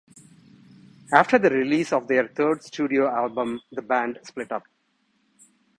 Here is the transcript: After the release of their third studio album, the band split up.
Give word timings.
After 1.13 1.37
the 1.37 1.51
release 1.51 1.93
of 1.93 2.07
their 2.07 2.27
third 2.27 2.63
studio 2.63 3.07
album, 3.07 3.61
the 3.71 3.83
band 3.83 4.17
split 4.23 4.51
up. 4.51 4.63